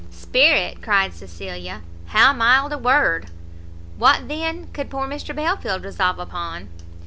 "Spirit!" 0.09 0.81
cried 0.81 1.13
Cecilia, 1.13 1.83
"how 2.07 2.33
mild 2.33 2.73
a 2.73 2.77
word! 2.79 3.27
What, 3.99 4.27
then, 4.27 4.69
could 4.73 4.89
poor 4.89 5.07
Mr 5.07 5.35
Belfield 5.35 5.83
resolve 5.85 6.17
upon?" 6.17 6.69